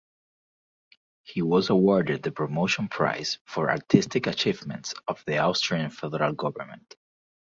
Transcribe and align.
He 1.21 1.43
was 1.43 1.69
awarded 1.69 2.23
the 2.23 2.31
Promotion 2.31 2.87
Prize 2.87 3.37
for 3.45 3.69
Artistic 3.69 4.25
Achievements 4.25 4.95
of 5.07 5.23
the 5.27 5.37
Austrian 5.37 5.91
Federal 5.91 6.33
Government. 6.33 6.95